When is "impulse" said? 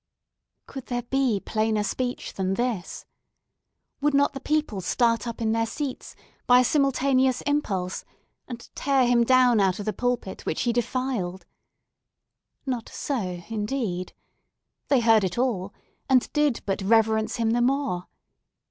7.41-8.03